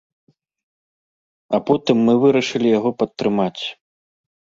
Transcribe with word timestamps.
А 1.57 1.59
потым 1.67 1.97
мы 2.07 2.13
вырашылі 2.23 2.67
яго 2.79 2.91
падтрымаць. 3.03 3.63